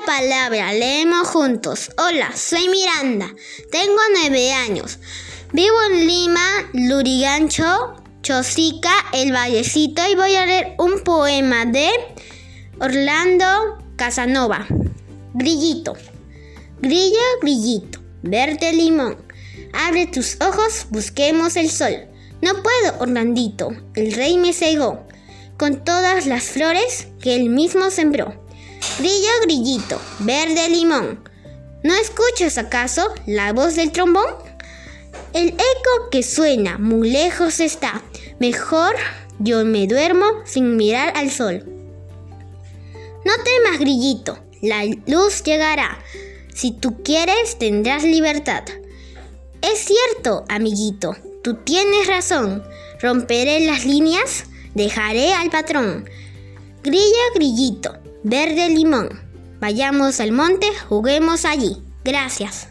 la 0.00 0.06
palabra, 0.06 0.72
leemos 0.72 1.28
juntos. 1.28 1.90
Hola, 1.98 2.34
soy 2.34 2.66
Miranda, 2.68 3.34
tengo 3.70 3.98
nueve 4.14 4.52
años. 4.52 4.98
Vivo 5.52 5.76
en 5.90 6.06
Lima, 6.06 6.46
Lurigancho, 6.72 8.02
Chosica, 8.22 8.92
El 9.12 9.32
Vallecito 9.32 10.00
y 10.10 10.14
voy 10.14 10.34
a 10.34 10.46
leer 10.46 10.76
un 10.78 11.00
poema 11.00 11.66
de 11.66 11.90
Orlando 12.80 13.44
Casanova. 13.96 14.66
Grillito. 15.34 15.94
Grillo, 16.80 17.20
grillito, 17.42 18.00
verde 18.22 18.72
limón. 18.72 19.18
Abre 19.74 20.06
tus 20.06 20.40
ojos, 20.40 20.86
busquemos 20.88 21.56
el 21.56 21.70
sol. 21.70 22.08
No 22.40 22.62
puedo, 22.62 22.98
Orlandito, 23.00 23.72
el 23.94 24.12
rey 24.14 24.38
me 24.38 24.54
cegó 24.54 25.06
con 25.58 25.84
todas 25.84 26.24
las 26.26 26.44
flores 26.44 27.08
que 27.20 27.36
él 27.36 27.50
mismo 27.50 27.90
sembró. 27.90 28.42
Grillo, 28.98 29.30
grillito, 29.42 30.00
verde 30.18 30.68
limón. 30.68 31.22
¿No 31.82 31.94
escuchas 31.94 32.58
acaso 32.58 33.02
la 33.26 33.52
voz 33.52 33.76
del 33.76 33.92
trombón? 33.92 34.26
El 35.32 35.48
eco 35.48 36.10
que 36.10 36.22
suena 36.22 36.78
muy 36.78 37.10
lejos 37.10 37.60
está. 37.60 38.02
Mejor 38.38 38.94
yo 39.38 39.64
me 39.64 39.86
duermo 39.86 40.26
sin 40.44 40.76
mirar 40.76 41.12
al 41.16 41.30
sol. 41.30 41.64
No 43.24 43.32
temas, 43.44 43.78
grillito, 43.78 44.38
la 44.60 44.84
luz 45.06 45.42
llegará. 45.42 45.98
Si 46.54 46.72
tú 46.72 47.02
quieres, 47.02 47.58
tendrás 47.58 48.02
libertad. 48.02 48.64
Es 49.62 49.78
cierto, 49.78 50.44
amiguito, 50.48 51.16
tú 51.42 51.54
tienes 51.54 52.08
razón. 52.08 52.62
Romperé 53.00 53.60
las 53.60 53.84
líneas, 53.84 54.44
dejaré 54.74 55.32
al 55.32 55.50
patrón. 55.50 56.08
Grilla, 56.82 57.30
grillito, 57.36 57.92
verde 58.24 58.68
limón. 58.68 59.08
Vayamos 59.60 60.18
al 60.18 60.32
monte, 60.32 60.66
juguemos 60.88 61.44
allí. 61.44 61.76
Gracias. 62.02 62.66